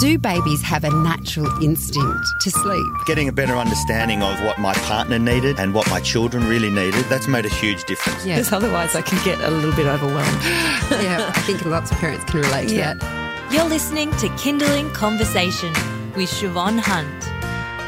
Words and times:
Do 0.00 0.18
babies 0.18 0.60
have 0.62 0.82
a 0.84 0.90
natural 0.90 1.46
instinct 1.62 2.26
to 2.40 2.50
sleep? 2.50 2.86
Getting 3.06 3.28
a 3.28 3.32
better 3.32 3.54
understanding 3.56 4.22
of 4.22 4.42
what 4.42 4.58
my 4.58 4.74
partner 4.74 5.18
needed 5.18 5.58
and 5.60 5.72
what 5.72 5.88
my 5.88 6.00
children 6.00 6.46
really 6.48 6.70
needed, 6.70 7.04
that's 7.06 7.28
made 7.28 7.46
a 7.46 7.48
huge 7.48 7.84
difference. 7.84 8.24
Because 8.24 8.52
otherwise 8.52 8.94
I 8.96 9.02
can 9.02 9.22
get 9.24 9.38
a 9.40 9.50
little 9.50 9.72
bit 9.72 9.86
overwhelmed. 9.86 10.42
yeah, 11.02 11.30
I 11.34 11.40
think 11.42 11.64
lots 11.64 11.90
of 11.92 11.98
parents 11.98 12.24
can 12.24 12.40
relate 12.40 12.68
to 12.68 12.74
Yeah. 12.74 12.94
that. 12.94 13.52
You're 13.52 13.64
listening 13.68 14.10
to 14.16 14.28
Kindling 14.36 14.90
Conversation 14.90 15.72
with 16.16 16.28
Siobhan 16.30 16.80
Hunt. 16.80 17.24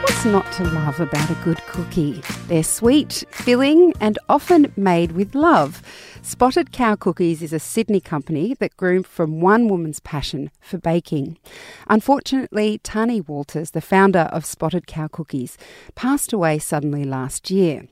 What's 0.03 0.25
not 0.25 0.51
to 0.53 0.65
love 0.65 1.01
about 1.01 1.29
a 1.31 1.35
good 1.45 1.59
cookie? 1.67 2.23
They're 2.47 2.63
sweet, 2.63 3.25
filling, 3.31 3.93
and 4.01 4.19
often 4.29 4.73
made 4.77 5.13
with 5.13 5.35
love. 5.35 5.83
Spotted 6.27 6.73
Cow 6.73 6.97
Cookies 6.97 7.41
is 7.41 7.53
a 7.53 7.61
Sydney 7.61 8.01
company 8.01 8.53
that 8.55 8.77
grew 8.77 9.05
from 9.05 9.41
one 9.41 9.69
woman's 9.69 10.01
passion 10.01 10.51
for 10.61 10.77
baking. 10.77 11.39
Unfortunately, 11.87 12.81
Tahnee 12.83 13.27
Walters, 13.29 13.71
the 13.71 13.81
founder 13.81 14.29
of 14.33 14.45
Spotted 14.45 14.89
Cow 14.89 15.07
Cookies, 15.07 15.57
passed 15.95 16.33
away 16.33 16.59
suddenly 16.59 17.05
last 17.05 17.49
year. 17.49 17.87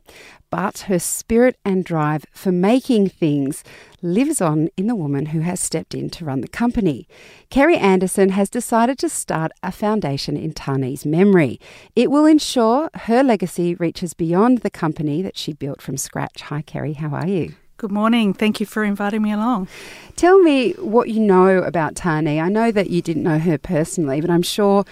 But 0.50 0.80
her 0.88 0.98
spirit 0.98 1.56
and 1.64 1.84
drive 1.84 2.26
for 2.32 2.50
making 2.50 3.10
things 3.10 3.62
lives 4.02 4.40
on 4.40 4.68
in 4.76 4.88
the 4.88 4.96
woman 4.96 5.26
who 5.26 5.40
has 5.40 5.60
stepped 5.60 5.94
in 5.94 6.10
to 6.10 6.24
run 6.24 6.40
the 6.40 6.48
company. 6.48 7.06
Kerrie 7.50 7.76
Anderson 7.76 8.30
has 8.30 8.50
decided 8.50 8.98
to 8.98 9.08
start 9.08 9.52
a 9.62 9.70
foundation 9.70 10.36
in 10.36 10.52
Tahnee's 10.52 11.06
memory. 11.06 11.60
It 11.94 12.10
will 12.10 12.26
ensure 12.26 12.90
her 12.94 13.22
legacy 13.22 13.76
reaches 13.76 14.12
beyond 14.12 14.58
the 14.58 14.70
company 14.70 15.22
that 15.22 15.36
she 15.36 15.52
built 15.52 15.80
from 15.80 15.96
scratch. 15.96 16.42
Hi, 16.42 16.62
Kerrie, 16.62 16.94
how 16.94 17.10
are 17.10 17.28
you? 17.28 17.54
Good 17.76 17.90
morning. 17.90 18.32
Thank 18.32 18.60
you 18.60 18.66
for 18.66 18.84
inviting 18.84 19.20
me 19.20 19.32
along. 19.32 19.66
Tell 20.14 20.38
me 20.40 20.72
what 20.74 21.08
you 21.08 21.18
know 21.18 21.58
about 21.58 21.94
Tahnee. 21.96 22.40
I 22.40 22.48
know 22.48 22.70
that 22.70 22.88
you 22.88 23.02
didn't 23.02 23.24
know 23.24 23.40
her 23.40 23.58
personally, 23.58 24.20
but 24.20 24.30
I'm 24.30 24.42
sure 24.42 24.84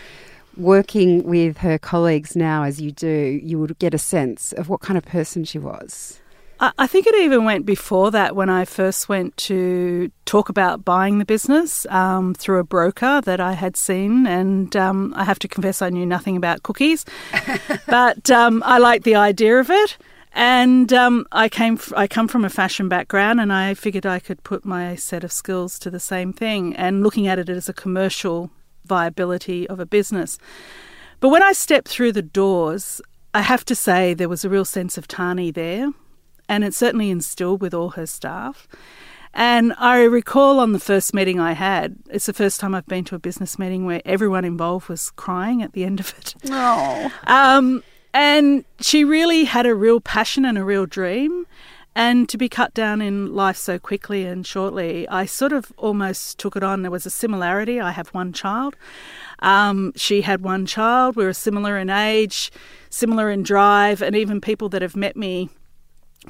working 0.56 1.22
with 1.22 1.58
her 1.58 1.78
colleagues 1.78 2.34
now 2.34 2.64
as 2.64 2.80
you 2.80 2.90
do, 2.90 3.40
you 3.42 3.60
would 3.60 3.78
get 3.78 3.94
a 3.94 3.98
sense 3.98 4.52
of 4.52 4.68
what 4.68 4.80
kind 4.80 4.98
of 4.98 5.04
person 5.04 5.44
she 5.44 5.60
was. 5.60 6.20
I, 6.78 6.86
think 6.86 7.08
it 7.08 7.14
even 7.16 7.44
went 7.44 7.66
before 7.66 8.12
that 8.12 8.36
when 8.36 8.48
I 8.48 8.64
first 8.64 9.08
went 9.08 9.36
to 9.38 10.12
talk 10.26 10.48
about 10.48 10.84
buying 10.84 11.18
the 11.18 11.24
business 11.24 11.86
um, 11.86 12.34
through 12.34 12.60
a 12.60 12.64
broker 12.64 13.20
that 13.20 13.40
I 13.40 13.54
had 13.54 13.76
seen. 13.76 14.28
And 14.28 14.76
um, 14.76 15.12
I 15.16 15.24
have 15.24 15.40
to 15.40 15.48
confess, 15.48 15.82
I 15.82 15.90
knew 15.90 16.06
nothing 16.06 16.36
about 16.36 16.62
cookies, 16.62 17.04
but 17.88 18.30
um, 18.30 18.62
I 18.64 18.78
liked 18.78 19.02
the 19.02 19.16
idea 19.16 19.58
of 19.58 19.70
it. 19.70 19.96
And 20.34 20.92
um, 20.92 21.26
I 21.30 21.48
came, 21.48 21.74
f- 21.74 21.92
I 21.94 22.06
come 22.06 22.26
from 22.26 22.44
a 22.44 22.50
fashion 22.50 22.88
background, 22.88 23.40
and 23.40 23.52
I 23.52 23.74
figured 23.74 24.06
I 24.06 24.18
could 24.18 24.42
put 24.42 24.64
my 24.64 24.94
set 24.96 25.24
of 25.24 25.32
skills 25.32 25.78
to 25.80 25.90
the 25.90 26.00
same 26.00 26.32
thing. 26.32 26.74
And 26.76 27.02
looking 27.02 27.26
at 27.26 27.38
it 27.38 27.48
as 27.48 27.68
a 27.68 27.74
commercial 27.74 28.50
viability 28.84 29.68
of 29.68 29.78
a 29.78 29.86
business. 29.86 30.38
But 31.20 31.28
when 31.28 31.42
I 31.42 31.52
stepped 31.52 31.88
through 31.88 32.12
the 32.12 32.22
doors, 32.22 33.00
I 33.34 33.42
have 33.42 33.64
to 33.66 33.74
say 33.74 34.14
there 34.14 34.28
was 34.28 34.44
a 34.44 34.50
real 34.50 34.64
sense 34.64 34.98
of 34.98 35.06
Tahnee 35.06 35.54
there, 35.54 35.90
and 36.48 36.64
it 36.64 36.74
certainly 36.74 37.10
instilled 37.10 37.60
with 37.60 37.74
all 37.74 37.90
her 37.90 38.06
staff. 38.06 38.66
And 39.34 39.72
I 39.78 40.02
recall 40.02 40.60
on 40.60 40.72
the 40.72 40.78
first 40.78 41.14
meeting 41.14 41.40
I 41.40 41.52
had, 41.52 41.96
it's 42.10 42.26
the 42.26 42.34
first 42.34 42.60
time 42.60 42.74
I've 42.74 42.86
been 42.86 43.04
to 43.04 43.14
a 43.14 43.18
business 43.18 43.58
meeting 43.58 43.86
where 43.86 44.02
everyone 44.04 44.44
involved 44.44 44.88
was 44.88 45.10
crying 45.12 45.62
at 45.62 45.72
the 45.72 45.84
end 45.84 46.00
of 46.00 46.14
it. 46.18 46.34
Oh. 46.50 47.10
Um, 47.26 47.82
and 48.14 48.64
she 48.80 49.04
really 49.04 49.44
had 49.44 49.66
a 49.66 49.74
real 49.74 50.00
passion 50.00 50.44
and 50.44 50.58
a 50.58 50.64
real 50.64 50.86
dream. 50.86 51.46
And 51.94 52.26
to 52.30 52.38
be 52.38 52.48
cut 52.48 52.72
down 52.72 53.02
in 53.02 53.34
life 53.34 53.58
so 53.58 53.78
quickly 53.78 54.24
and 54.24 54.46
shortly, 54.46 55.06
I 55.08 55.26
sort 55.26 55.52
of 55.52 55.72
almost 55.76 56.38
took 56.38 56.56
it 56.56 56.62
on. 56.62 56.80
There 56.80 56.90
was 56.90 57.04
a 57.04 57.10
similarity. 57.10 57.80
I 57.80 57.90
have 57.90 58.08
one 58.08 58.32
child. 58.32 58.76
Um, 59.40 59.92
she 59.94 60.22
had 60.22 60.40
one 60.40 60.64
child. 60.64 61.16
We 61.16 61.24
were 61.24 61.34
similar 61.34 61.76
in 61.76 61.90
age, 61.90 62.50
similar 62.88 63.30
in 63.30 63.42
drive, 63.42 64.00
and 64.00 64.16
even 64.16 64.40
people 64.40 64.70
that 64.70 64.80
have 64.80 64.96
met 64.96 65.16
me 65.16 65.50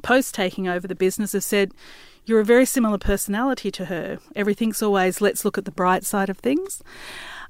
post 0.02 0.34
taking 0.34 0.66
over 0.66 0.88
the 0.88 0.96
business 0.96 1.32
have 1.32 1.44
said, 1.44 1.72
You're 2.24 2.40
a 2.40 2.44
very 2.44 2.66
similar 2.66 2.98
personality 2.98 3.70
to 3.72 3.84
her. 3.84 4.18
Everything's 4.34 4.82
always, 4.82 5.20
let's 5.20 5.44
look 5.44 5.58
at 5.58 5.64
the 5.64 5.70
bright 5.70 6.04
side 6.04 6.30
of 6.30 6.38
things. 6.38 6.82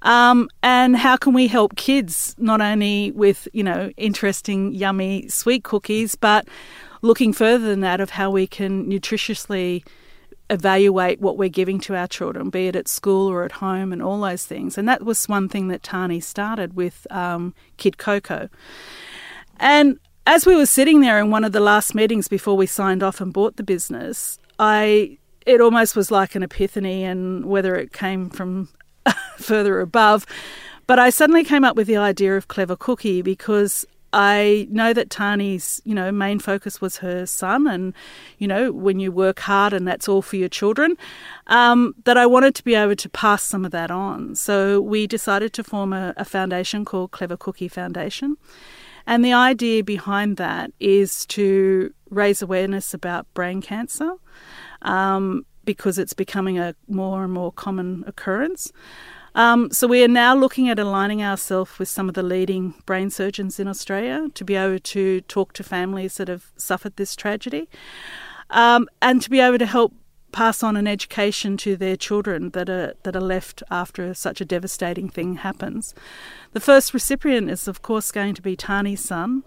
Um, 0.03 0.49
and 0.63 0.97
how 0.97 1.17
can 1.17 1.33
we 1.33 1.47
help 1.47 1.77
kids 1.77 2.35
not 2.39 2.61
only 2.61 3.13
with, 3.13 3.49
you 3.53 3.63
know, 3.63 3.91
interesting, 3.97 4.75
yummy, 4.75 5.29
sweet 5.29 5.65
cookies, 5.65 6.17
but 6.17 6.49
looking 7.03 7.33
further 7.33 7.67
than 7.67 7.81
that 7.81 8.01
of 8.01 8.11
how 8.11 8.31
we 8.31 8.47
can 8.47 8.91
nutritiously 8.91 9.85
evaluate 10.51 11.21
what 11.21 11.39
we're 11.39 11.49
giving 11.49 11.81
to 11.81 11.97
our 11.97 12.07
children, 12.07 12.51
be 12.51 12.67
it 12.67 12.77
at 12.77 12.89
school 12.89 13.29
or 13.29 13.45
at 13.45 13.53
home, 13.53 13.93
and 13.93 14.03
all 14.03 14.21
those 14.21 14.45
things. 14.45 14.77
And 14.77 14.89
that 14.89 15.05
was 15.05 15.29
one 15.29 15.49
thing 15.49 15.69
that 15.69 15.83
Tahnee 15.83 16.23
started 16.23 16.75
with 16.77 17.07
um, 17.11 17.55
Kid 17.77 17.97
Coco. 17.97 18.49
And 19.59 19.99
as 20.27 20.45
we 20.45 20.55
were 20.55 20.67
sitting 20.67 21.01
there 21.01 21.19
in 21.19 21.31
one 21.31 21.45
of 21.45 21.53
the 21.53 21.61
last 21.61 21.95
meetings 21.95 22.29
before 22.29 22.57
we 22.57 22.67
signed 22.67 23.03
off 23.03 23.21
and 23.21 23.33
bought 23.33 23.57
the 23.57 23.63
business, 23.63 24.39
I 24.59 25.19
it 25.45 25.61
almost 25.61 25.97
was 25.97 26.11
like 26.11 26.35
an 26.37 26.43
epiphany, 26.43 27.03
and 27.03 27.47
whether 27.47 27.75
it 27.75 27.93
came 27.93 28.31
from 28.31 28.69
further 29.39 29.81
above, 29.81 30.27
but 30.87 30.99
I 30.99 31.11
suddenly 31.11 31.45
came 31.45 31.65
up 31.65 31.77
with 31.77 31.87
the 31.87 31.97
idea 31.97 32.37
of 32.37 32.49
Clever 32.49 32.77
Cookie 32.77 33.23
because 33.23 33.87
I 34.13 34.67
know 34.71 34.93
that 34.93 35.09
Tahnee's, 35.09 35.81
you 35.85 35.95
know, 35.95 36.13
main 36.13 36.39
focus 36.39 36.81
was 36.81 36.99
her 36.99 37.25
son, 37.25 37.67
and 37.67 37.95
you 38.39 38.47
know, 38.47 38.71
when 38.71 39.01
you 39.01 39.11
work 39.11 39.41
hard 39.41 39.73
and 39.73 39.89
that's 39.89 40.09
all 40.09 40.21
for 40.21 40.37
your 40.37 40.51
children, 40.51 40.97
um, 41.47 41.95
that 42.05 42.19
I 42.19 42.27
wanted 42.27 42.55
to 42.57 42.65
be 42.65 42.75
able 42.75 42.97
to 42.97 43.09
pass 43.09 43.43
some 43.43 43.65
of 43.65 43.71
that 43.71 43.91
on. 43.91 44.35
So 44.35 44.81
we 44.81 45.07
decided 45.07 45.53
to 45.55 45.65
form 45.65 45.93
a, 45.93 46.13
a 46.17 46.25
foundation 46.25 46.85
called 46.85 47.11
Clever 47.13 47.39
Cookie 47.39 47.69
Foundation. 47.69 48.37
And 49.07 49.25
the 49.25 49.33
idea 49.33 49.83
behind 49.83 50.37
that 50.37 50.73
is 50.79 51.27
to 51.27 51.93
raise 52.11 52.43
awareness 52.43 52.95
about 52.95 53.33
brain 53.35 53.63
cancer 53.63 54.15
um, 54.83 55.47
because 55.65 55.99
it's 55.99 56.13
becoming 56.13 56.59
a 56.59 56.75
more 56.87 57.25
and 57.25 57.33
more 57.33 57.51
common 57.51 58.05
occurrence. 58.07 58.71
Um, 59.35 59.71
so 59.71 59.87
we 59.87 60.05
are 60.05 60.09
now 60.09 60.35
looking 60.35 60.69
at 60.69 60.79
aligning 60.79 61.23
ourselves 61.23 61.79
with 61.79 61.89
some 61.89 62.09
of 62.09 62.15
the 62.15 62.23
leading 62.23 62.75
brain 62.85 63.11
surgeons 63.11 63.59
in 63.59 63.67
Australia 63.67 64.29
to 64.35 64.45
be 64.45 64.57
able 64.57 64.79
to 64.79 65.21
talk 65.23 65.55
to 65.55 65.63
families 65.63 66.17
that 66.19 66.29
have 66.29 66.51
suffered 66.57 66.97
this 66.97 67.17
tragedy 67.17 67.69
um, 68.51 68.89
and 69.01 69.23
to 69.23 69.31
be 69.31 69.41
able 69.41 69.59
to 69.59 69.67
help 69.67 69.95
pass 70.33 70.63
on 70.63 70.77
an 70.77 70.87
education 70.87 71.57
to 71.59 71.77
their 71.77 71.97
children 71.97 72.51
that 72.51 72.69
are 72.69 72.95
that 73.03 73.15
are 73.15 73.21
left 73.21 73.63
after 73.71 74.15
such 74.15 74.41
a 74.41 74.45
devastating 74.45 75.09
thing 75.09 75.37
happens. 75.37 75.95
The 76.53 76.61
first 76.61 76.95
recipient 76.95 77.51
is 77.51 77.69
of 77.69 77.83
course 77.83 78.11
going 78.11 78.35
to 78.35 78.43
be 78.43 78.57
Tahnee's 78.57 79.05
son. 79.05 79.45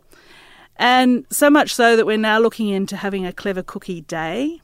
And 0.77 1.25
so 1.29 1.49
much 1.49 1.73
so 1.73 1.95
that 1.95 2.05
we're 2.05 2.17
now 2.17 2.37
looking 2.39 2.69
into 2.69 2.97
having 2.97 3.25
a 3.25 3.31
clever 3.31 3.63
cookie 3.63 4.01
day 4.01 4.61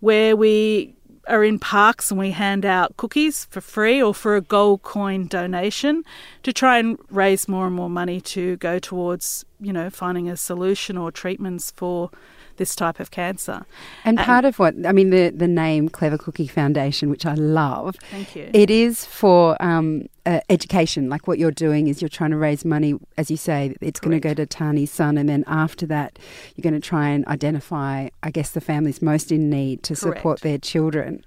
where 0.00 0.36
we 0.36 0.94
are 1.28 1.44
in 1.44 1.58
parks 1.58 2.10
and 2.10 2.18
we 2.18 2.30
hand 2.30 2.64
out 2.64 2.96
cookies 2.96 3.44
for 3.46 3.60
free 3.60 4.02
or 4.02 4.14
for 4.14 4.36
a 4.36 4.40
gold 4.40 4.82
coin 4.82 5.26
donation 5.26 6.04
to 6.42 6.52
try 6.52 6.78
and 6.78 6.98
raise 7.10 7.48
more 7.48 7.66
and 7.66 7.76
more 7.76 7.90
money 7.90 8.20
to 8.20 8.56
go 8.56 8.78
towards, 8.78 9.44
you 9.60 9.72
know, 9.72 9.90
finding 9.90 10.28
a 10.28 10.36
solution 10.36 10.96
or 10.96 11.12
treatments 11.12 11.70
for 11.70 12.10
this 12.58 12.76
type 12.76 13.00
of 13.00 13.10
cancer. 13.10 13.64
And 14.04 14.18
part 14.18 14.44
of 14.44 14.58
what, 14.58 14.74
I 14.84 14.92
mean, 14.92 15.10
the, 15.10 15.30
the 15.30 15.48
name 15.48 15.88
Clever 15.88 16.18
Cookie 16.18 16.46
Foundation, 16.46 17.08
which 17.10 17.24
I 17.24 17.34
love, 17.34 17.96
Thank 18.10 18.36
you. 18.36 18.50
it 18.52 18.70
is 18.70 19.04
for 19.04 19.60
um, 19.62 20.08
uh, 20.26 20.40
education. 20.50 21.08
Like 21.08 21.26
what 21.26 21.38
you're 21.38 21.50
doing 21.50 21.88
is 21.88 22.02
you're 22.02 22.08
trying 22.08 22.30
to 22.30 22.36
raise 22.36 22.64
money, 22.64 22.94
as 23.16 23.30
you 23.30 23.36
say, 23.36 23.74
it's 23.80 23.98
going 24.00 24.12
to 24.12 24.20
go 24.20 24.34
to 24.34 24.46
Tahnee's 24.46 24.90
son. 24.90 25.16
And 25.16 25.28
then 25.28 25.44
after 25.46 25.86
that, 25.86 26.18
you're 26.54 26.62
going 26.62 26.80
to 26.80 26.86
try 26.86 27.08
and 27.08 27.26
identify, 27.26 28.08
I 28.22 28.30
guess, 28.30 28.50
the 28.50 28.60
families 28.60 29.00
most 29.00 29.32
in 29.32 29.48
need 29.48 29.82
to 29.84 29.96
support 29.96 30.40
their 30.40 30.58
children. 30.58 31.24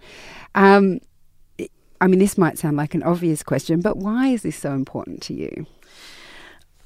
Um, 0.55 0.99
I 2.01 2.07
mean, 2.07 2.19
this 2.19 2.37
might 2.37 2.57
sound 2.57 2.77
like 2.77 2.95
an 2.95 3.03
obvious 3.03 3.43
question, 3.43 3.79
but 3.81 3.97
why 3.97 4.29
is 4.29 4.41
this 4.41 4.57
so 4.57 4.73
important 4.73 5.21
to 5.23 5.33
you? 5.33 5.67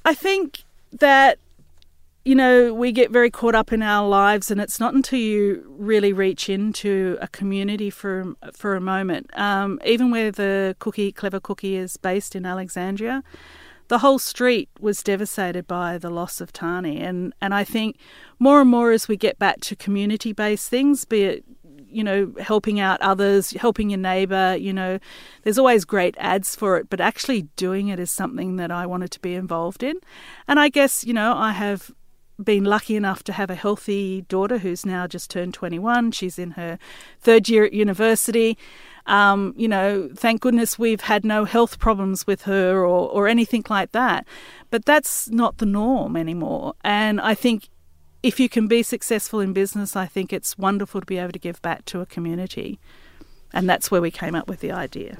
I 0.04 0.14
think 0.14 0.62
that 0.92 1.38
you 2.26 2.34
know 2.34 2.74
we 2.74 2.90
get 2.90 3.12
very 3.12 3.30
caught 3.30 3.54
up 3.54 3.72
in 3.72 3.82
our 3.82 4.06
lives, 4.08 4.50
and 4.50 4.60
it's 4.60 4.80
not 4.80 4.94
until 4.94 5.20
you 5.20 5.64
really 5.78 6.12
reach 6.12 6.48
into 6.48 7.16
a 7.20 7.28
community 7.28 7.88
for 7.88 8.34
for 8.52 8.74
a 8.74 8.80
moment. 8.80 9.30
Um, 9.38 9.78
even 9.86 10.10
where 10.10 10.32
the 10.32 10.74
cookie 10.80 11.12
clever 11.12 11.38
cookie 11.38 11.76
is 11.76 11.96
based 11.96 12.34
in 12.34 12.44
Alexandria, 12.44 13.22
the 13.86 13.98
whole 13.98 14.18
street 14.18 14.68
was 14.80 15.04
devastated 15.04 15.68
by 15.68 15.98
the 15.98 16.10
loss 16.10 16.40
of 16.40 16.52
Tahnee, 16.52 17.00
and 17.00 17.32
and 17.40 17.54
I 17.54 17.62
think 17.62 17.96
more 18.40 18.60
and 18.60 18.68
more 18.68 18.90
as 18.90 19.06
we 19.06 19.16
get 19.16 19.38
back 19.38 19.60
to 19.60 19.76
community 19.76 20.32
based 20.32 20.68
things, 20.68 21.04
be 21.04 21.22
it 21.22 21.44
you 21.88 22.04
know, 22.04 22.32
helping 22.40 22.78
out 22.78 23.00
others, 23.00 23.52
helping 23.52 23.88
your 23.88 23.98
neighbour, 23.98 24.56
you 24.58 24.72
know, 24.72 24.98
there's 25.44 25.56
always 25.56 25.84
great 25.84 26.14
ads 26.18 26.54
for 26.54 26.76
it, 26.76 26.90
but 26.90 27.00
actually 27.00 27.42
doing 27.56 27.88
it 27.88 27.98
is 27.98 28.10
something 28.10 28.56
that 28.56 28.70
I 28.70 28.84
wanted 28.84 29.10
to 29.12 29.20
be 29.20 29.34
involved 29.34 29.82
in. 29.82 29.96
And 30.46 30.60
I 30.60 30.68
guess, 30.68 31.04
you 31.04 31.14
know, 31.14 31.34
I 31.34 31.52
have 31.52 31.90
been 32.42 32.64
lucky 32.64 32.96
enough 32.96 33.22
to 33.24 33.32
have 33.32 33.50
a 33.50 33.54
healthy 33.54 34.22
daughter 34.22 34.58
who's 34.58 34.84
now 34.84 35.06
just 35.06 35.30
turned 35.30 35.54
21. 35.54 36.12
She's 36.12 36.38
in 36.38 36.52
her 36.52 36.78
third 37.20 37.48
year 37.48 37.64
at 37.64 37.72
university. 37.72 38.58
Um, 39.06 39.54
you 39.56 39.68
know, 39.68 40.10
thank 40.14 40.40
goodness 40.40 40.78
we've 40.78 41.02
had 41.02 41.24
no 41.24 41.44
health 41.44 41.78
problems 41.78 42.26
with 42.26 42.42
her 42.42 42.80
or, 42.80 43.08
or 43.10 43.28
anything 43.28 43.64
like 43.68 43.92
that. 43.92 44.26
But 44.70 44.84
that's 44.84 45.30
not 45.30 45.58
the 45.58 45.66
norm 45.66 46.16
anymore. 46.16 46.74
And 46.82 47.20
I 47.20 47.34
think 47.34 47.68
if 48.22 48.40
you 48.40 48.48
can 48.48 48.66
be 48.66 48.82
successful 48.82 49.40
in 49.40 49.52
business, 49.52 49.94
I 49.94 50.06
think 50.06 50.32
it's 50.32 50.58
wonderful 50.58 51.00
to 51.00 51.06
be 51.06 51.18
able 51.18 51.32
to 51.32 51.38
give 51.38 51.62
back 51.62 51.84
to 51.86 52.00
a 52.00 52.06
community. 52.06 52.80
And 53.52 53.70
that's 53.70 53.90
where 53.90 54.02
we 54.02 54.10
came 54.10 54.34
up 54.34 54.48
with 54.48 54.60
the 54.60 54.72
idea. 54.72 55.18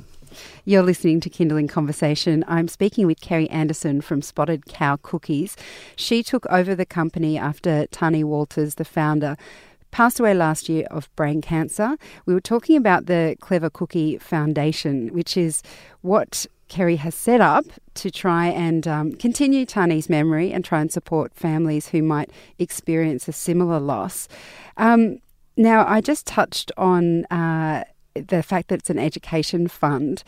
You're 0.64 0.82
listening 0.82 1.20
to 1.20 1.30
Kindling 1.30 1.68
Conversation. 1.68 2.44
I'm 2.48 2.68
speaking 2.68 3.06
with 3.06 3.20
Kerrie 3.20 3.50
Anderson 3.50 4.00
from 4.00 4.22
Spotted 4.22 4.66
Cow 4.66 4.96
Cookies. 4.96 5.56
She 5.96 6.22
took 6.22 6.46
over 6.46 6.74
the 6.74 6.86
company 6.86 7.38
after 7.38 7.86
Tahnee 7.88 8.24
Walters, 8.24 8.76
the 8.76 8.84
founder, 8.84 9.36
passed 9.90 10.20
away 10.20 10.34
last 10.34 10.68
year 10.68 10.86
of 10.90 11.14
brain 11.16 11.40
cancer. 11.40 11.96
We 12.26 12.34
were 12.34 12.40
talking 12.40 12.76
about 12.76 13.06
the 13.06 13.36
Clever 13.40 13.70
Cookie 13.70 14.18
Foundation, 14.18 15.08
which 15.14 15.36
is 15.36 15.62
what 16.02 16.46
Kerrie 16.68 16.96
has 16.96 17.14
set 17.14 17.40
up 17.40 17.64
to 17.94 18.10
try 18.10 18.48
and 18.48 18.86
um, 18.86 19.12
continue 19.12 19.64
Tahnee's 19.64 20.10
memory 20.10 20.52
and 20.52 20.64
try 20.64 20.80
and 20.80 20.92
support 20.92 21.34
families 21.34 21.88
who 21.88 22.02
might 22.02 22.30
experience 22.58 23.28
a 23.28 23.32
similar 23.32 23.78
loss. 23.78 24.28
Um, 24.76 25.20
now, 25.56 25.86
I 25.86 26.00
just 26.00 26.26
touched 26.26 26.70
on 26.76 27.24
uh, 27.26 27.84
the 28.20 28.42
fact 28.42 28.68
that 28.68 28.80
it's 28.80 28.90
an 28.90 28.98
education 28.98 29.68
fund. 29.68 30.22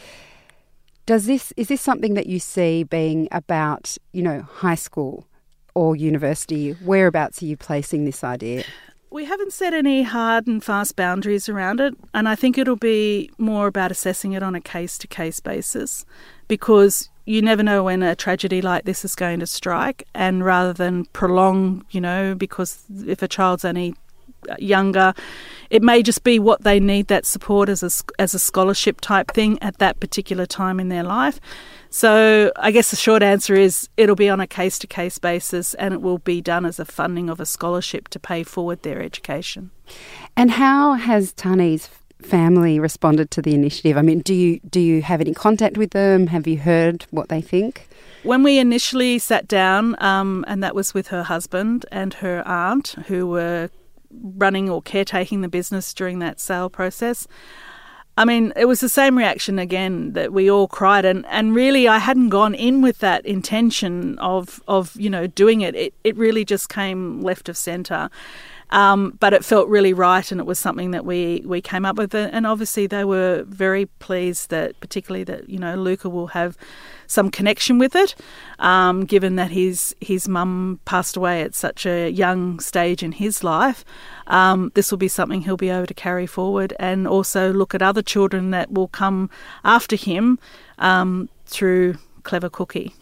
Does 1.06 1.26
this 1.26 1.52
is 1.56 1.68
this 1.68 1.80
something 1.80 2.14
that 2.14 2.26
you 2.26 2.38
see 2.38 2.82
being 2.82 3.28
about 3.32 3.96
you 4.12 4.22
know 4.22 4.42
high 4.42 4.74
school 4.74 5.26
or 5.74 5.96
university? 5.96 6.72
Whereabouts 6.72 7.42
are 7.42 7.46
you 7.46 7.56
placing 7.56 8.04
this 8.04 8.22
idea? 8.22 8.64
We 9.10 9.24
haven't 9.24 9.54
set 9.54 9.72
any 9.72 10.02
hard 10.02 10.46
and 10.46 10.62
fast 10.62 10.94
boundaries 10.94 11.48
around 11.48 11.80
it, 11.80 11.94
and 12.12 12.28
I 12.28 12.34
think 12.34 12.58
it'll 12.58 12.76
be 12.76 13.30
more 13.38 13.66
about 13.66 13.90
assessing 13.90 14.32
it 14.32 14.42
on 14.42 14.54
a 14.54 14.60
case 14.60 14.98
to 14.98 15.06
case 15.06 15.40
basis 15.40 16.04
because 16.46 17.08
you 17.24 17.40
never 17.40 17.62
know 17.62 17.84
when 17.84 18.02
a 18.02 18.14
tragedy 18.14 18.60
like 18.60 18.84
this 18.84 19.04
is 19.04 19.14
going 19.14 19.40
to 19.40 19.46
strike, 19.46 20.06
and 20.14 20.44
rather 20.44 20.74
than 20.74 21.06
prolong, 21.06 21.86
you 21.90 22.02
know, 22.02 22.34
because 22.34 22.84
if 23.06 23.22
a 23.22 23.28
child's 23.28 23.64
only 23.64 23.94
younger, 24.58 25.14
it 25.70 25.82
may 25.82 26.02
just 26.02 26.24
be 26.24 26.38
what 26.38 26.62
they 26.62 26.80
need 26.80 27.08
that 27.08 27.26
support 27.26 27.68
as 27.68 27.82
a, 27.82 27.90
as 28.20 28.34
a 28.34 28.38
scholarship 28.38 29.00
type 29.00 29.32
thing 29.32 29.58
at 29.62 29.78
that 29.78 30.00
particular 30.00 30.46
time 30.46 30.80
in 30.80 30.88
their 30.88 31.02
life. 31.02 31.40
So 31.90 32.52
I 32.56 32.70
guess 32.70 32.90
the 32.90 32.96
short 32.96 33.22
answer 33.22 33.54
is 33.54 33.88
it'll 33.96 34.16
be 34.16 34.28
on 34.28 34.40
a 34.40 34.46
case 34.46 34.78
to 34.80 34.86
case 34.86 35.18
basis 35.18 35.74
and 35.74 35.94
it 35.94 36.02
will 36.02 36.18
be 36.18 36.40
done 36.40 36.66
as 36.66 36.78
a 36.78 36.84
funding 36.84 37.30
of 37.30 37.40
a 37.40 37.46
scholarship 37.46 38.08
to 38.08 38.18
pay 38.18 38.42
forward 38.42 38.82
their 38.82 39.02
education. 39.02 39.70
And 40.36 40.50
how 40.50 40.94
has 40.94 41.32
Tahnee's 41.32 41.88
family 42.20 42.78
responded 42.78 43.30
to 43.32 43.42
the 43.42 43.54
initiative? 43.54 43.96
I 43.96 44.02
mean, 44.02 44.20
do 44.20 44.34
you 44.34 44.60
do 44.68 44.80
you 44.80 45.02
have 45.02 45.20
any 45.20 45.32
contact 45.32 45.78
with 45.78 45.92
them? 45.92 46.26
Have 46.26 46.46
you 46.46 46.58
heard 46.58 47.06
what 47.10 47.28
they 47.28 47.40
think? 47.40 47.88
When 48.22 48.42
we 48.42 48.58
initially 48.58 49.18
sat 49.18 49.46
down, 49.46 50.00
um, 50.02 50.44
and 50.48 50.62
that 50.62 50.74
was 50.74 50.92
with 50.92 51.08
her 51.08 51.22
husband 51.22 51.86
and 51.92 52.14
her 52.14 52.42
aunt, 52.46 52.96
who 53.06 53.26
were 53.28 53.70
running 54.10 54.68
or 54.68 54.82
caretaking 54.82 55.40
the 55.40 55.48
business 55.48 55.92
during 55.94 56.18
that 56.20 56.40
sale 56.40 56.70
process. 56.70 57.26
I 58.16 58.24
mean, 58.24 58.52
it 58.56 58.64
was 58.64 58.80
the 58.80 58.88
same 58.88 59.16
reaction 59.16 59.60
again 59.60 60.14
that 60.14 60.32
we 60.32 60.50
all 60.50 60.66
cried, 60.66 61.04
and, 61.04 61.24
and 61.26 61.54
really, 61.54 61.86
I 61.86 61.98
hadn't 61.98 62.30
gone 62.30 62.52
in 62.52 62.82
with 62.82 62.98
that 62.98 63.24
intention 63.24 64.18
of 64.18 64.60
of 64.66 64.96
you 64.96 65.08
know 65.08 65.28
doing 65.28 65.60
it. 65.60 65.76
It 65.76 65.94
it 66.02 66.16
really 66.16 66.44
just 66.44 66.68
came 66.68 67.22
left 67.22 67.48
of 67.48 67.56
centre, 67.56 68.10
um, 68.70 69.16
but 69.20 69.32
it 69.32 69.44
felt 69.44 69.68
really 69.68 69.92
right, 69.92 70.30
and 70.30 70.40
it 70.40 70.46
was 70.46 70.58
something 70.58 70.90
that 70.90 71.04
we 71.04 71.42
we 71.44 71.60
came 71.60 71.84
up 71.84 71.96
with, 71.96 72.14
and 72.14 72.46
obviously 72.46 72.86
they 72.86 73.04
were 73.04 73.44
very 73.48 73.86
pleased 73.86 74.50
that, 74.50 74.78
particularly 74.80 75.24
that 75.24 75.48
you 75.48 75.58
know 75.58 75.74
Luca 75.74 76.08
will 76.08 76.28
have 76.28 76.56
some 77.06 77.30
connection 77.30 77.78
with 77.78 77.96
it, 77.96 78.14
um, 78.58 79.04
given 79.04 79.36
that 79.36 79.50
his 79.50 79.94
his 80.00 80.28
mum 80.28 80.80
passed 80.84 81.16
away 81.16 81.42
at 81.42 81.54
such 81.54 81.86
a 81.86 82.10
young 82.10 82.60
stage 82.60 83.02
in 83.02 83.12
his 83.12 83.42
life. 83.42 83.84
Um, 84.26 84.70
this 84.74 84.90
will 84.90 84.98
be 84.98 85.08
something 85.08 85.42
he'll 85.42 85.56
be 85.56 85.70
able 85.70 85.86
to 85.86 85.94
carry 85.94 86.26
forward, 86.26 86.74
and 86.78 87.08
also 87.08 87.52
look 87.52 87.74
at 87.74 87.82
other 87.82 88.02
children 88.02 88.50
that 88.50 88.70
will 88.70 88.88
come 88.88 89.30
after 89.64 89.96
him 89.96 90.38
um, 90.78 91.30
through 91.46 91.96
Clever 92.22 92.50
Cookie. 92.50 92.94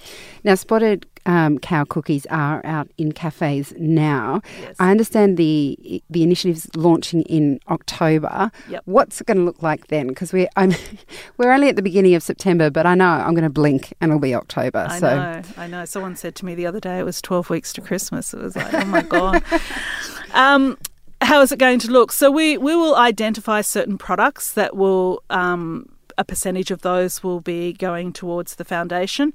Now, 0.45 0.55
Spotted 0.55 1.07
um, 1.27 1.59
cow 1.59 1.85
cookies 1.85 2.25
are 2.27 2.65
out 2.65 2.89
in 2.97 3.13
cafes 3.13 3.75
now. 3.77 4.41
Yes. 4.61 4.77
I 4.79 4.91
understand 4.91 5.37
the 5.37 6.03
the 6.09 6.23
initiative 6.23 6.57
is 6.57 6.77
launching 6.77 7.23
in 7.23 7.61
October. 7.69 8.51
Yep. 8.69 8.83
What's 8.87 9.21
it 9.21 9.27
going 9.27 9.39
to 9.39 9.43
look 9.43 9.63
like 9.63 9.89
then? 9.89 10.07
Because 10.07 10.33
we're 10.33 10.49
I'm, 10.57 10.73
we're 11.37 11.53
only 11.53 11.69
at 11.69 11.77
the 11.77 11.83
beginning 11.83 12.15
of 12.15 12.23
September, 12.23 12.71
but 12.71 12.87
I 12.87 12.95
know 12.95 13.09
I'm 13.09 13.35
going 13.35 13.43
to 13.43 13.51
blink 13.51 13.93
and 14.01 14.11
it'll 14.11 14.21
be 14.21 14.35
October. 14.35 14.87
I 14.89 14.99
so. 14.99 15.17
know, 15.17 15.43
I 15.57 15.67
know. 15.67 15.85
Someone 15.85 16.17
said 16.17 16.37
to 16.37 16.45
me 16.45 16.55
the 16.55 16.67
other 16.67 16.81
day 16.81 17.01
it 17.01 17.05
was 17.05 17.21
12 17.21 17.51
weeks 17.51 17.73
to 17.75 17.81
Christmas. 17.81 18.33
It 18.33 18.41
was 18.41 18.57
like, 18.57 18.73
oh 18.73 18.85
my 18.85 19.03
god. 19.03 19.43
um, 20.33 20.79
how 21.21 21.41
is 21.41 21.51
it 21.51 21.59
going 21.59 21.81
to 21.81 21.91
look? 21.91 22.13
So 22.13 22.31
we 22.31 22.57
we 22.57 22.77
will 22.77 22.95
identify 22.95 23.61
certain 23.63 23.99
products 23.99 24.53
that 24.53 24.77
will. 24.77 25.23
Um, 25.29 25.91
a 26.19 26.25
percentage 26.25 26.71
of 26.71 26.81
those 26.81 27.23
will 27.23 27.41
be 27.41 27.75
going 27.75 28.11
towards 28.11 28.55
the 28.55 28.65
foundation 28.65 29.35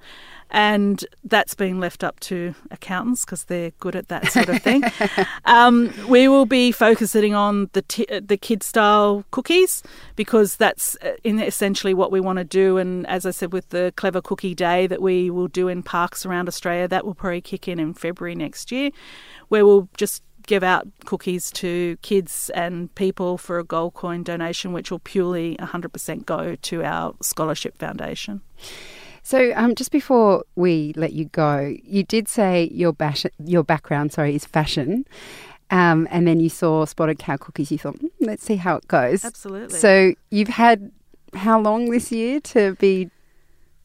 and 0.51 1.05
that's 1.23 1.55
been 1.55 1.79
left 1.79 2.03
up 2.03 2.19
to 2.19 2.53
accountants 2.71 3.23
because 3.23 3.45
they're 3.45 3.71
good 3.79 3.95
at 3.95 4.09
that 4.09 4.27
sort 4.27 4.49
of 4.49 4.61
thing. 4.61 4.83
um, 5.45 5.93
we 6.07 6.27
will 6.27 6.45
be 6.45 6.71
focusing 6.71 7.33
on 7.33 7.69
the 7.71 7.81
t- 7.83 8.05
the 8.19 8.37
kid 8.37 8.61
style 8.61 9.23
cookies 9.31 9.81
because 10.17 10.57
that's 10.57 10.97
uh, 11.01 11.13
essentially 11.25 11.93
what 11.93 12.11
we 12.11 12.19
want 12.19 12.37
to 12.37 12.43
do. 12.43 12.77
And 12.77 13.07
as 13.07 13.25
I 13.25 13.31
said, 13.31 13.53
with 13.53 13.69
the 13.69 13.93
Clever 13.95 14.21
Cookie 14.21 14.53
Day 14.53 14.87
that 14.87 15.01
we 15.01 15.29
will 15.29 15.47
do 15.47 15.69
in 15.69 15.83
parks 15.83 16.25
around 16.25 16.49
Australia, 16.49 16.87
that 16.87 17.05
will 17.05 17.15
probably 17.15 17.41
kick 17.41 17.67
in 17.67 17.79
in 17.79 17.93
February 17.93 18.35
next 18.35 18.71
year, 18.71 18.91
where 19.47 19.65
we'll 19.65 19.87
just 19.95 20.21
give 20.47 20.63
out 20.63 20.85
cookies 21.05 21.49
to 21.51 21.95
kids 22.01 22.49
and 22.53 22.93
people 22.95 23.37
for 23.37 23.57
a 23.57 23.63
gold 23.63 23.93
coin 23.93 24.23
donation, 24.23 24.73
which 24.73 24.91
will 24.91 24.99
purely 24.99 25.55
100% 25.57 26.25
go 26.25 26.55
to 26.55 26.83
our 26.83 27.15
scholarship 27.21 27.77
foundation. 27.77 28.41
So, 29.23 29.53
um, 29.55 29.75
just 29.75 29.91
before 29.91 30.43
we 30.55 30.93
let 30.95 31.13
you 31.13 31.25
go, 31.25 31.75
you 31.83 32.03
did 32.03 32.27
say 32.27 32.69
your 32.73 32.93
bash- 32.93 33.25
your 33.43 33.63
background, 33.63 34.11
sorry, 34.11 34.35
is 34.35 34.45
fashion, 34.45 35.05
um, 35.69 36.07
and 36.11 36.27
then 36.27 36.39
you 36.39 36.49
saw 36.49 36.85
spotted 36.85 37.19
cow 37.19 37.37
cookies. 37.37 37.71
You 37.71 37.77
thought, 37.77 37.99
mm, 37.99 38.09
let's 38.19 38.43
see 38.43 38.55
how 38.55 38.75
it 38.77 38.87
goes. 38.87 39.23
Absolutely. 39.23 39.77
So, 39.77 40.13
you've 40.31 40.47
had 40.49 40.91
how 41.33 41.59
long 41.59 41.89
this 41.89 42.11
year 42.11 42.39
to 42.41 42.75
be 42.75 43.09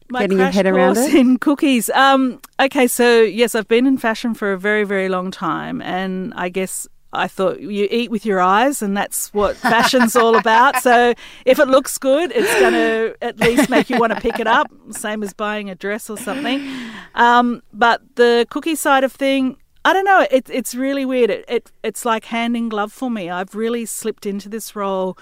my 0.09 0.21
getting 0.21 0.37
your 0.39 0.47
head 0.47 0.65
around 0.65 0.97
it? 0.97 1.13
in 1.13 1.37
cookies. 1.37 1.89
Um, 1.91 2.39
okay, 2.59 2.87
so 2.87 3.21
yes, 3.21 3.55
I've 3.55 3.67
been 3.67 3.85
in 3.85 3.97
fashion 3.97 4.33
for 4.33 4.53
a 4.53 4.57
very, 4.57 4.83
very 4.83 5.09
long 5.09 5.31
time, 5.31 5.81
and 5.81 6.33
I 6.35 6.49
guess 6.49 6.87
I 7.13 7.27
thought 7.27 7.61
you 7.61 7.87
eat 7.89 8.11
with 8.11 8.25
your 8.25 8.39
eyes, 8.41 8.81
and 8.81 8.95
that's 8.95 9.33
what 9.33 9.55
fashion's 9.55 10.15
all 10.15 10.35
about. 10.35 10.81
So 10.81 11.13
if 11.45 11.59
it 11.59 11.67
looks 11.67 11.97
good, 11.97 12.31
it's 12.33 12.53
going 12.59 12.73
to 12.73 13.15
at 13.21 13.39
least 13.39 13.69
make 13.69 13.89
you 13.89 13.97
want 13.99 14.13
to 14.13 14.19
pick 14.19 14.39
it 14.39 14.47
up, 14.47 14.67
same 14.91 15.23
as 15.23 15.33
buying 15.33 15.69
a 15.69 15.75
dress 15.75 16.09
or 16.09 16.17
something. 16.17 16.69
Um, 17.15 17.63
but 17.73 18.01
the 18.15 18.45
cookie 18.49 18.75
side 18.75 19.03
of 19.03 19.11
thing, 19.11 19.57
I 19.85 19.93
don't 19.93 20.05
know. 20.05 20.27
It, 20.29 20.49
it's 20.49 20.75
really 20.75 21.05
weird. 21.05 21.29
It, 21.29 21.45
it 21.47 21.71
it's 21.81 22.03
like 22.03 22.25
hand 22.25 22.57
in 22.57 22.67
glove 22.69 22.91
for 22.91 23.09
me. 23.09 23.29
I've 23.29 23.55
really 23.55 23.85
slipped 23.85 24.25
into 24.25 24.49
this 24.49 24.75
role 24.75 25.17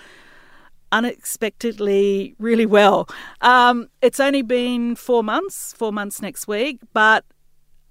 unexpectedly 0.92 2.36
really 2.39 2.65
well. 2.65 3.08
Um, 3.42 3.89
it's 4.01 4.20
only 4.20 4.42
been 4.42 4.96
four 4.96 5.24
months, 5.24 5.74
four 5.74 5.92
months 5.92 6.22
next 6.22 6.48
week, 6.48 6.80
but 6.94 7.25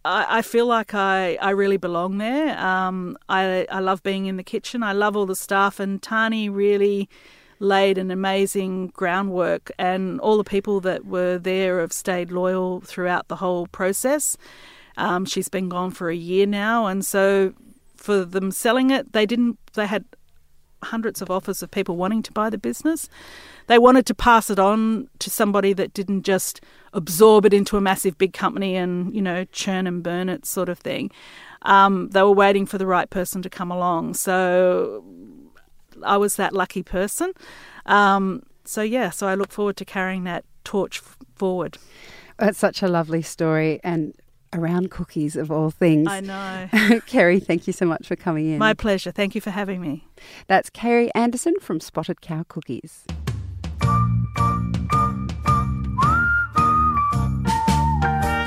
I, 0.05 0.39
I 0.39 0.43
feel 0.43 0.67
like 0.67 0.95
I, 0.95 1.37
I 1.41 1.51
really 1.51 1.77
belong 1.77 2.19
there. 2.19 2.59
Um, 2.59 3.17
I, 3.29 3.67
I 3.71 3.81
love 3.81 4.03
being 4.03 4.27
in 4.27 4.37
the 4.37 4.45
kitchen. 4.45 4.83
I 4.83 4.93
love 4.93 5.17
all 5.17 5.27
the 5.27 5.37
staff, 5.37 5.81
and 5.81 6.01
Tahnee 6.01 6.49
really 6.53 7.09
laid 7.59 7.99
an 7.99 8.11
amazing 8.11 8.89
groundwork, 8.89 9.71
and 9.79 10.21
all 10.21 10.37
the 10.37 10.45
people 10.45 10.81
that 10.81 11.07
were 11.07 11.39
there 11.39 11.81
have 11.81 11.93
stayed 11.93 12.31
loyal 12.31 12.81
throughout 12.81 13.29
the 13.29 13.37
whole 13.37 13.67
process. 13.69 14.37
Um, 14.97 15.25
she's 15.25 15.49
been 15.49 15.69
gone 15.69 15.91
for 15.91 16.11
a 16.11 16.17
year 16.17 16.47
now, 16.47 16.87
and 16.87 17.05
so 17.05 17.55
for 17.97 18.25
them 18.25 18.51
selling 18.51 18.91
it, 18.91 19.13
they 19.13 19.27
didn't. 19.27 19.59
They 19.73 19.87
had 19.87 20.05
hundreds 20.85 21.21
of 21.21 21.31
offers 21.31 21.63
of 21.63 21.71
people 21.71 21.97
wanting 21.97 22.23
to 22.23 22.33
buy 22.33 22.51
the 22.51 22.59
business. 22.59 23.09
They 23.67 23.79
wanted 23.79 24.07
to 24.07 24.15
pass 24.15 24.51
it 24.51 24.59
on 24.59 25.09
to 25.19 25.31
somebody 25.31 25.73
that 25.73 25.95
didn't 25.95 26.23
just 26.23 26.61
absorb 26.93 27.45
it 27.47 27.55
into 27.55 27.77
a 27.77 27.81
massive 27.81 28.17
big 28.19 28.33
company 28.33 28.77
and, 28.77 29.15
you 29.15 29.23
know, 29.23 29.45
churn 29.47 29.87
and 29.87 30.03
burn 30.03 30.29
it 30.29 30.47
sort 30.47 30.69
of 30.69 30.79
thing. 30.79 31.11
Um, 31.63 32.11
they 32.11 32.23
were 32.23 32.31
waiting 32.31 32.67
for 32.67 32.79
the 32.79 32.87
right 32.87 33.09
person 33.09 33.43
to 33.43 33.51
come 33.51 33.71
along. 33.71 34.15
So 34.15 35.05
I 36.03 36.17
was 36.17 36.37
that 36.37 36.53
lucky 36.53 36.83
person. 36.83 37.33
Um, 37.87 38.43
so, 38.65 38.83
yeah, 38.83 39.11
so 39.11 39.27
I 39.27 39.35
look 39.35 39.51
forward 39.51 39.77
to 39.79 39.85
carrying 39.85 40.25
that 40.25 40.45
torch 40.65 41.01
forward. 41.35 41.79
That's 42.39 42.59
such 42.59 42.83
a 42.83 42.89
lovely 42.89 43.23
story. 43.23 43.81
And 43.83 44.15
around 44.55 44.91
cookies 44.91 45.37
of 45.37 45.51
all 45.51 45.71
things. 45.71 46.09
I 46.09 46.21
know. 46.21 47.01
Kerrie, 47.07 47.41
thank 47.41 47.67
you 47.67 47.73
so 47.73 47.85
much 47.85 48.07
for 48.07 48.17
coming 48.17 48.51
in. 48.51 48.59
My 48.59 48.75
pleasure. 48.75 49.11
Thank 49.11 49.35
you 49.35 49.41
for 49.41 49.51
having 49.51 49.81
me. 49.81 50.07
That's 50.47 50.71
Kerrie 50.71 51.11
Anderson 51.15 51.55
from 51.61 51.81
Spotted 51.81 52.21
Cow 52.21 52.45
Cookies. 52.49 53.05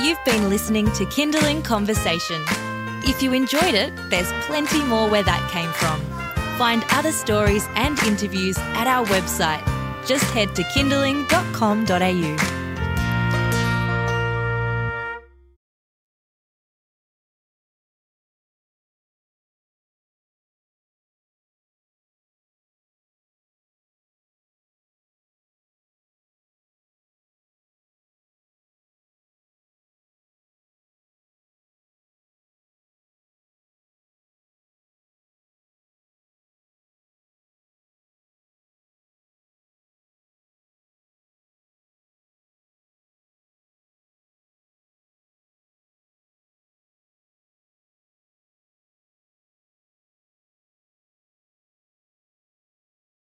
You've 0.02 0.24
been 0.26 0.50
listening 0.50 0.90
to 0.94 1.06
Kindling 1.08 1.62
Conversation. 1.64 2.42
If 3.04 3.22
you 3.22 3.34
enjoyed 3.34 3.74
it, 3.74 3.94
there's 4.10 4.32
plenty 4.46 4.84
more 4.84 5.10
where 5.10 5.24
that 5.24 5.50
came 5.52 5.72
from. 5.74 6.00
Find 6.58 6.84
other 6.92 7.12
stories 7.12 7.66
and 7.76 8.00
interviews 8.04 8.58
at 8.58 8.88
our 8.88 9.06
website. 9.06 9.64
Just 10.08 10.24
head 10.32 10.56
to 10.56 10.64
kindling.com.au. 10.74 12.57